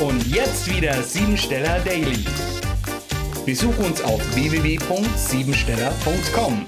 [0.00, 2.24] Und jetzt wieder Siebensteller Daily.
[3.46, 6.66] Besuch uns auf www.siebensteller.com.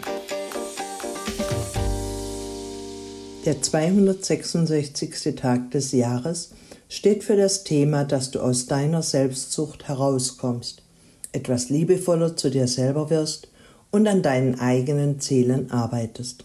[3.44, 5.34] Der 266.
[5.34, 6.52] Tag des Jahres
[6.88, 10.84] steht für das Thema, dass du aus deiner Selbstsucht herauskommst,
[11.32, 13.48] etwas liebevoller zu dir selber wirst
[13.90, 16.45] und an deinen eigenen Zielen arbeitest.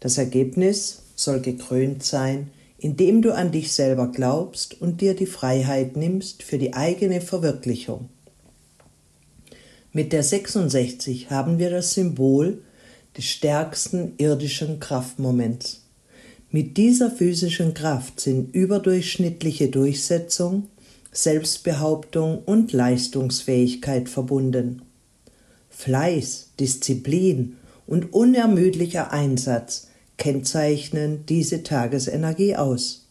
[0.00, 2.50] Das Ergebnis soll gekrönt sein,
[2.84, 8.10] indem du an dich selber glaubst und dir die Freiheit nimmst für die eigene Verwirklichung.
[9.94, 12.62] Mit der 66 haben wir das Symbol
[13.16, 15.86] des stärksten irdischen Kraftmoments.
[16.50, 20.68] Mit dieser physischen Kraft sind überdurchschnittliche Durchsetzung,
[21.10, 24.82] Selbstbehauptung und Leistungsfähigkeit verbunden.
[25.70, 33.06] Fleiß, Disziplin und unermüdlicher Einsatz kennzeichnen diese Tagesenergie aus.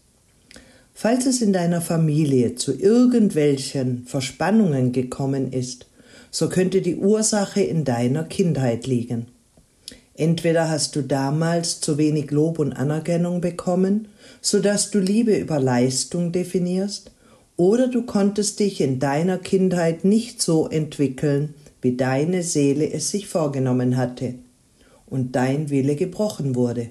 [0.94, 5.88] Falls es in deiner Familie zu irgendwelchen Verspannungen gekommen ist,
[6.32, 9.28] so könnte die Ursache in deiner Kindheit liegen.
[10.16, 14.08] Entweder hast du damals zu wenig Lob und Anerkennung bekommen,
[14.42, 17.12] so dass du Liebe über Leistung definierst,
[17.58, 23.28] oder du konntest dich in deiner Kindheit nicht so entwickeln, wie deine Seele es sich
[23.28, 24.36] vorgenommen hatte
[25.14, 26.90] und dein Wille gebrochen wurde.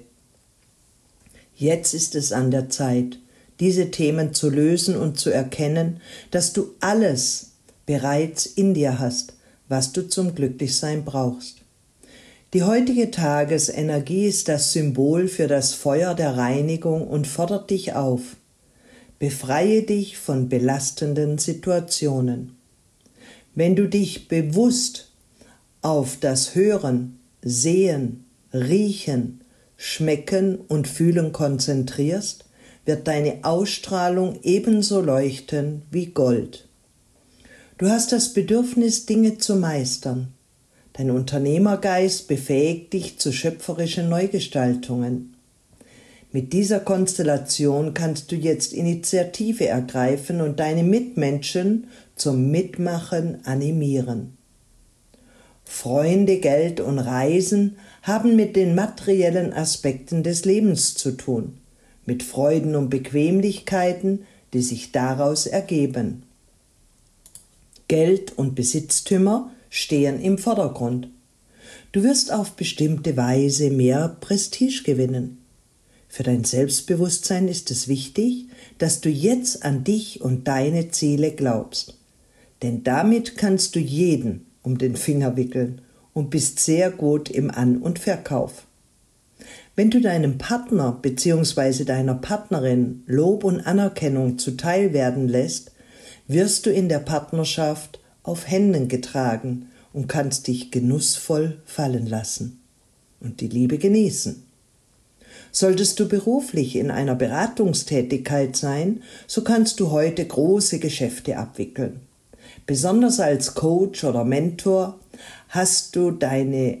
[1.57, 3.19] Jetzt ist es an der Zeit,
[3.59, 5.99] diese Themen zu lösen und zu erkennen,
[6.31, 7.51] dass du alles
[7.85, 9.33] bereits in dir hast,
[9.67, 11.57] was du zum Glücklichsein brauchst.
[12.53, 18.21] Die heutige Tagesenergie ist das Symbol für das Feuer der Reinigung und fordert dich auf.
[19.19, 22.55] Befreie dich von belastenden Situationen.
[23.53, 25.11] Wenn du dich bewusst
[25.81, 29.41] auf das Hören, Sehen, Riechen,
[29.75, 32.45] Schmecken und Fühlen konzentrierst,
[32.85, 36.67] wird deine Ausstrahlung ebenso leuchten wie Gold.
[37.77, 40.29] Du hast das Bedürfnis, Dinge zu meistern.
[40.93, 45.35] Dein Unternehmergeist befähigt dich zu schöpferischen Neugestaltungen.
[46.31, 54.37] Mit dieser Konstellation kannst du jetzt Initiative ergreifen und deine Mitmenschen zum Mitmachen animieren.
[55.65, 61.57] Freunde, Geld und Reisen haben mit den materiellen Aspekten des Lebens zu tun,
[62.05, 66.23] mit Freuden und Bequemlichkeiten, die sich daraus ergeben.
[67.87, 71.09] Geld und Besitztümer stehen im Vordergrund.
[71.91, 75.39] Du wirst auf bestimmte Weise mehr Prestige gewinnen.
[76.07, 78.45] Für dein Selbstbewusstsein ist es wichtig,
[78.77, 81.97] dass du jetzt an dich und deine Ziele glaubst.
[82.61, 85.81] Denn damit kannst du jeden um den Finger wickeln
[86.13, 88.65] und bist sehr gut im An- und Verkauf.
[89.75, 91.83] Wenn du deinem Partner bzw.
[91.83, 95.71] deiner Partnerin Lob und Anerkennung zuteil werden lässt,
[96.27, 102.59] wirst du in der Partnerschaft auf Händen getragen und kannst dich genussvoll fallen lassen
[103.19, 104.43] und die Liebe genießen.
[105.51, 112.01] Solltest du beruflich in einer Beratungstätigkeit sein, so kannst du heute große Geschäfte abwickeln.
[112.65, 114.99] Besonders als Coach oder Mentor
[115.49, 116.79] hast du deine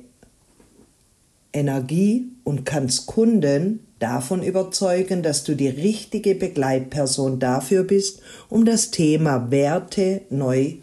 [1.51, 8.91] Energie und kannst Kunden davon überzeugen, dass du die richtige Begleitperson dafür bist, um das
[8.91, 10.73] Thema Werte neu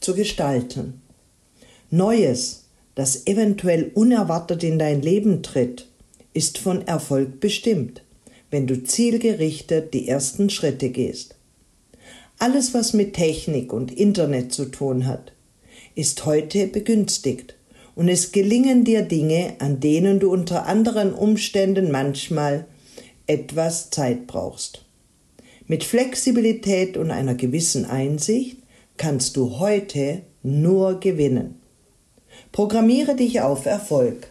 [0.00, 1.00] zu gestalten.
[1.90, 2.64] Neues,
[2.94, 5.88] das eventuell unerwartet in dein Leben tritt,
[6.34, 8.02] ist von Erfolg bestimmt,
[8.50, 11.36] wenn du zielgerichtet die ersten Schritte gehst.
[12.42, 15.32] Alles, was mit Technik und Internet zu tun hat,
[15.94, 17.54] ist heute begünstigt
[17.94, 22.66] und es gelingen dir Dinge, an denen du unter anderen Umständen manchmal
[23.28, 24.84] etwas Zeit brauchst.
[25.68, 28.56] Mit Flexibilität und einer gewissen Einsicht
[28.96, 31.60] kannst du heute nur gewinnen.
[32.50, 34.26] Programmiere dich auf Erfolg.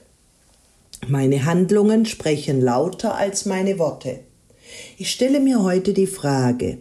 [1.07, 4.19] Meine Handlungen sprechen lauter als meine Worte.
[4.97, 6.79] Ich stelle mir heute die Frage,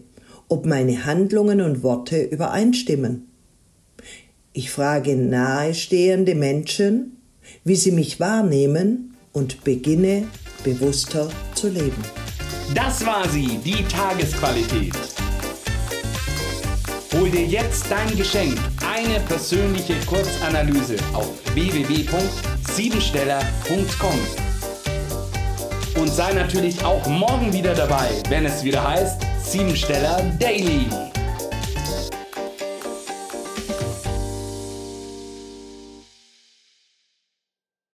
[0.51, 3.27] ob meine Handlungen und Worte übereinstimmen.
[4.53, 7.17] Ich frage nahestehende Menschen,
[7.65, 10.25] wie sie mich wahrnehmen und beginne
[10.65, 12.05] bewusster zu leben.
[12.75, 14.93] Das war sie, die Tagesqualität.
[17.13, 18.59] Hol dir jetzt dein Geschenk,
[18.93, 24.19] eine persönliche Kurzanalyse auf www.siebensteller.com.
[26.01, 30.87] Und sei natürlich auch morgen wieder dabei, wenn es wieder heißt Siebensteller Daily.